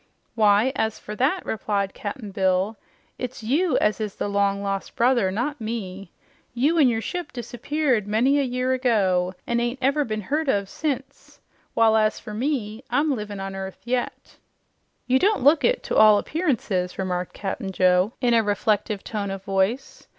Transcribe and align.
"Why, 0.33 0.71
as 0.75 0.97
fer 0.97 1.13
that," 1.17 1.45
replied 1.45 1.93
Cap'n 1.93 2.31
Bill, 2.31 2.75
"it's 3.19 3.43
YOU 3.43 3.77
as 3.77 4.01
is 4.01 4.15
the 4.15 4.27
long 4.27 4.63
lost 4.63 4.95
brother, 4.95 5.29
not 5.29 5.61
me. 5.61 6.11
You 6.55 6.79
an' 6.79 6.87
your 6.87 7.01
ship 7.01 7.31
disappeared 7.31 8.07
many 8.07 8.39
a 8.39 8.43
year 8.43 8.73
ago, 8.73 9.35
an' 9.45 9.59
ain't 9.59 9.79
never 9.79 10.03
been 10.03 10.21
heard 10.21 10.49
of 10.49 10.67
since, 10.69 11.39
while, 11.75 11.95
as 11.95 12.19
you 12.25 12.39
see, 12.41 12.83
I'm 12.89 13.15
livin' 13.15 13.39
on 13.39 13.53
earth 13.53 13.81
yet." 13.85 14.37
"You 15.05 15.19
don't 15.19 15.43
look 15.43 15.63
it 15.63 15.83
to 15.83 15.95
all 15.95 16.17
appearances," 16.17 16.97
remarked 16.97 17.33
Cap'n 17.33 17.71
Joe 17.71 18.13
in 18.21 18.33
a 18.33 18.41
reflective 18.41 19.03
tone 19.03 19.29
of 19.29 19.43
voice. 19.43 20.07